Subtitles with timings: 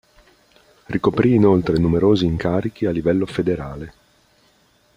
[0.87, 3.93] Ricoprì inoltre numerosi incarichi a livello federale.